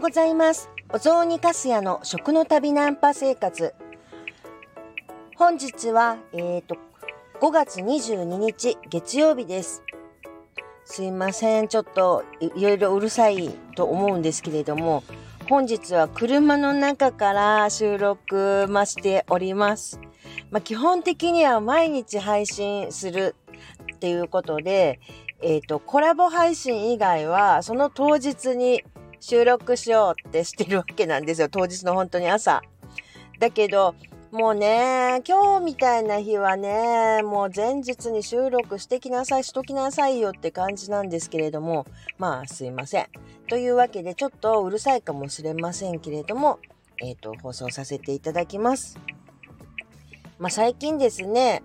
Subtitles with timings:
[0.00, 0.70] うございます。
[0.88, 3.74] お雑煮かすやの食の旅ナンパ生活。
[5.36, 6.78] 本日は、えっ、ー、と、
[7.38, 9.82] 5月22日月曜日です。
[10.86, 11.68] すいません。
[11.68, 15.04] ちょっといろいろうるさいと思うんですけれども、
[15.50, 20.00] 本日は車の中から収録ましております。
[20.50, 23.34] まあ、基本的には毎日配信する
[23.96, 24.98] っていうことで、
[25.42, 28.82] えっ、ー、と、コラボ配信以外は、その当日に
[29.20, 31.48] 収録しようってしてるわけなんですよ。
[31.48, 32.62] 当日の本当に朝。
[33.38, 33.94] だけど、
[34.32, 41.84] もうね、今日みたいな日はね、もう前日に収録してきなさい、しときなさいよって感じなんですけれども、
[42.16, 43.08] まあすいません。
[43.48, 46.60] というわけで、ちょっとうるさいかもしれませんけれども、
[47.02, 49.00] えっ、ー、と、放送させていただきます。
[50.38, 51.64] まあ最近ですね、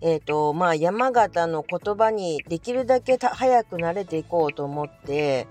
[0.00, 5.46] えっ、ー、と、まあ山形の言葉にできるだけ早く慣れていこうと思って、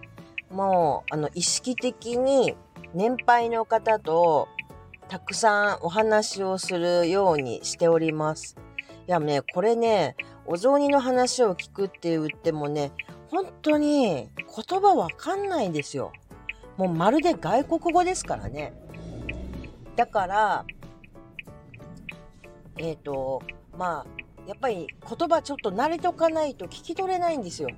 [0.49, 2.55] もう、あの、意識的に
[2.93, 4.47] 年配の方と
[5.07, 8.55] たくさんお話をするようにしております。
[9.07, 12.91] いやね、これね、お雑煮の話を聞くって言ってもね、
[13.29, 16.11] 本当に言葉わかんないんですよ。
[16.77, 18.73] もうまるで外国語ですからね。
[19.95, 20.65] だから、
[22.77, 23.41] えっ、ー、と、
[23.77, 27.69] まあ、やっぱり言葉ちょっと慣れとかないと聞き取れないんですよ。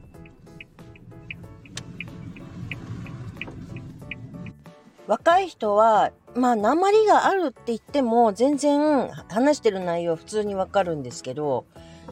[5.12, 11.66] 若い人は、まあ、鉛があるって言っても、全然話してる内容普通にわかるんですけど、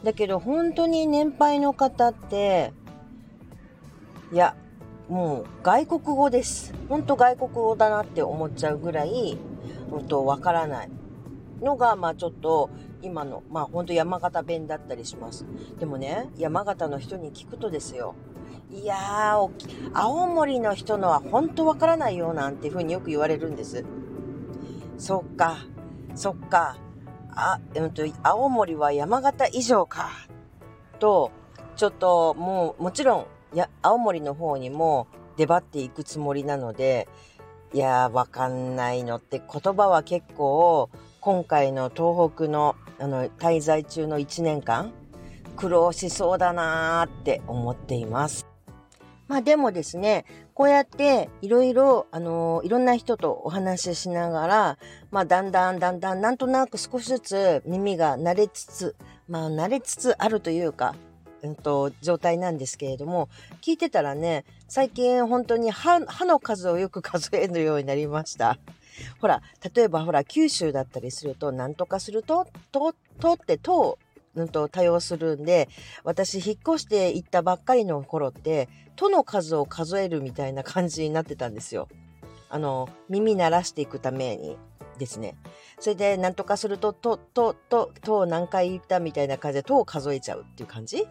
[0.04, 2.74] だけど本当に年配の方って、
[4.34, 4.54] いや、
[5.08, 6.74] もう外国語です。
[6.90, 9.38] 本当外国語だなって思っちゃうぐらい、
[9.90, 10.90] 本当わからない
[11.62, 12.68] のが、まあちょっと
[13.00, 15.46] 今の、まあ本当山形弁だったりします。
[15.78, 18.14] でもね、山形の人に聞くとですよ、
[18.72, 19.50] いやー、
[19.92, 23.84] 青森の人のは本当わからないよなんていうふうによく言われるんです。
[24.96, 25.56] そっか、
[26.14, 26.76] そっか、
[27.34, 30.10] あ、うんと、青森は山形以上か、
[31.00, 31.32] と、
[31.74, 37.08] ちょっともう、もちろん、や、青森の方にも出張っていくつもりなので、
[37.72, 40.90] いやー、わかんないのって言葉は結構、
[41.20, 44.92] 今回の東北の、あの、滞在中の1年間、
[45.56, 48.49] 苦労しそうだなーって思っています。
[49.30, 50.24] まあでもですね、
[50.54, 54.78] こうやっていろいろ、あのー、いろんな人とお話ししながら、
[55.12, 58.96] まあだんだんだんだんなんとなく少しずつ耳が慣れつつ、
[59.28, 60.96] まあ慣れつつあるというか、
[61.44, 63.28] うんと、状態なんですけれども、
[63.62, 68.58] 聞いてたらね、最近本当に歯歯の数をよく数えるようになりました。
[69.20, 69.42] ほら、
[69.72, 74.00] 例えばほら、九州だったりすると、なんとかすると、と、とって、と、
[74.40, 75.68] うんと、多用するんで、
[76.04, 81.88] 私、引っ越して行ったばっかりの頃って、との数を数えるみたいな感じになってたんですよ。
[82.48, 84.56] あの、耳鳴らしていくために
[84.98, 85.36] ですね。
[85.78, 91.06] それで、なんとかすると、と、と、と、とを何回言ったみたいな感じで、とを数えちゃうっていう感じ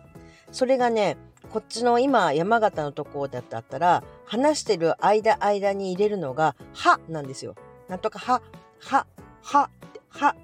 [0.51, 1.17] それがね、
[1.50, 7.56] こっちの今、山形のとこだったら、話してる間間に入れるのが、はなんですよ。
[7.88, 8.41] なんとかは、
[8.79, 9.07] は、
[9.41, 9.69] は、
[10.09, 10.35] は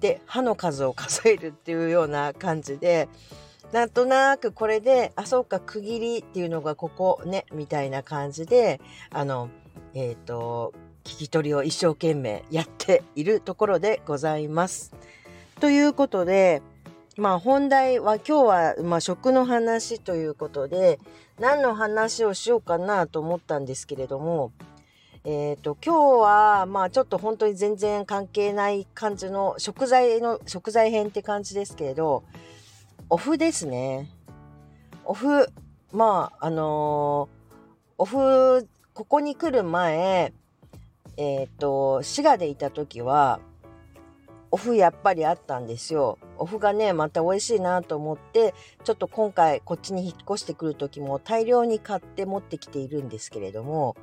[0.00, 3.08] で歯の数を数えるっていうような感じで
[3.72, 8.80] なんとなくこれであそうか区切りっていうのがここねみたいな感じで
[9.10, 9.48] あの
[9.94, 10.72] えっ、ー、と
[11.04, 14.92] 聞き取りを一生懸命やっているところでございます。
[15.60, 16.62] ということで
[17.16, 21.00] まあ本題は今日は、まあ、食の話ということで
[21.40, 24.52] 何の話をしようかなと思ったんですけれども
[25.28, 32.22] えっ、ー、と、今日は、まあちょっと本当に全然関係ない感じの食材の、食材編って感じですけれど、
[33.10, 34.08] お麩ですね。
[35.04, 35.48] お麩、
[35.90, 40.32] まあ、あのー、お麩、ここに来る前、
[41.16, 43.40] えっ、ー、と、滋賀でいた時は、
[44.52, 46.18] お麩やっぱりあったんですよ。
[46.38, 48.54] お麩がね、また美味しいなと思って、
[48.84, 53.96] ちょっと今回こっちに引っ越してくる時も大量に買って持ってきているんですけれども、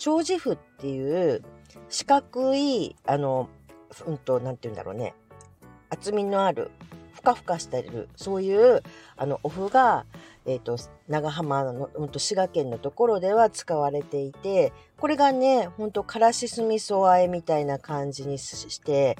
[0.00, 1.42] 長寿麩っていう
[1.90, 3.50] 四角い、あの、
[4.06, 5.14] うんと、なんて言うんだろうね。
[5.90, 6.70] 厚みのある、
[7.12, 8.82] ふかふかしてる、そういう、
[9.18, 10.06] あの、お麩が、
[10.46, 19.18] えっ、ー、と、長浜の、うんと、滋賀県のところでは使われていて、これがね、ほんと、からし酢味噌あえみたいな感じにして、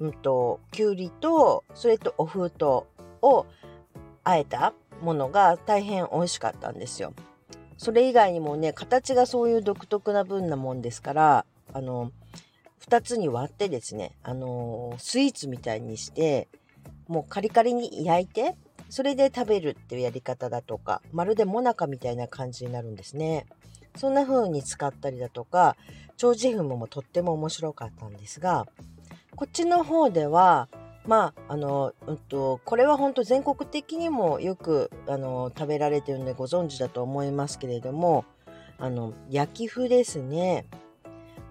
[0.00, 2.88] うんと、きゅうりと、それとお麩と、
[3.22, 3.46] を、
[4.24, 7.14] あえたものが大変美味しかったんですよ。
[7.78, 12.10] それ以外にもね、形がそういう独特な分なもんですから、あの、
[12.88, 16.48] 2つに割ってですね、あの、スイーツみたいにして、
[17.08, 18.56] もうカリカリに焼いて、
[18.88, 23.46] それで食べるっていうやり方だとか、まるでモナカみたいな感じになるんですね。
[23.96, 25.76] そんな風に使ったりだとか、
[26.16, 28.66] 長寿フムもとっても面白かったんですが、
[29.34, 30.68] こっちの方では、
[31.06, 38.24] まあ、あの、うんと、これは本当全国的にもよく、あの、食べられてるんでご存知だと思いますけれども、
[38.78, 40.66] あの、焼き麩ですね。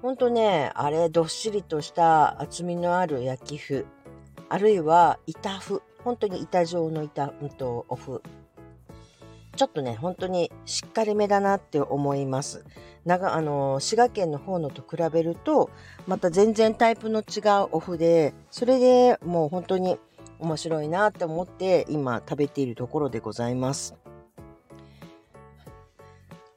[0.02, 3.86] 本当ね、あれ、どっしりとした厚みのある焼き麩。
[4.50, 5.82] あるいは、板麩。
[6.04, 8.22] 本当に板状の板、うんと、お麩。
[9.56, 12.66] ちょっとね、本当にしっかりめだなって思います。
[13.06, 15.70] 長あの滋賀県の方のと比べると
[16.08, 20.00] また全然タイプの違うお麩でそれでもう本当に
[20.40, 23.96] 面白いなって思って今食べているところでございます。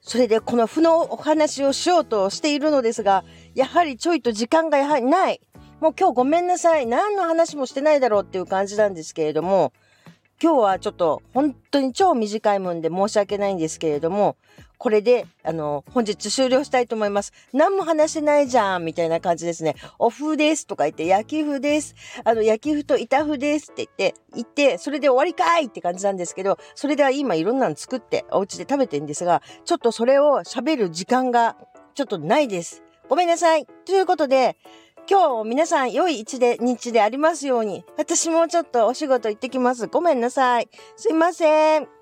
[0.01, 3.25] それでこの麩のお話をしようとしているのですが
[3.55, 5.41] やはりちょいと時間がやはりない。
[5.81, 6.87] もう今日ごめんなさい。
[6.87, 9.75] 何の話もしてないだろうっていう感じなんですけれども
[10.41, 14.37] 今日はちょっと本当に超短いもんで申し訳ないんですけれども、
[14.79, 17.33] これで、あの、本日終了したいと思います。
[17.53, 19.75] 何も話してないじゃんみたいな感じですね。
[19.99, 21.97] お風ですとか言って、焼き風です。
[22.23, 31.57] あの、焼き風と板風ですって言って、言って、それで終わりかいって感じなんですけど、それでは今いろんなの作ってお家で食べてるんですが、ちょっとそれを喋る時間が
[31.95, 32.85] ちょっとないです。
[33.09, 33.67] ごめんなさい。
[33.87, 34.57] ということで、
[35.11, 37.83] 今日皆さん良い一で日でありますように。
[37.97, 39.87] 私もちょっとお仕事行ってきます。
[39.87, 40.69] ごめんなさい。
[40.97, 41.98] すいません。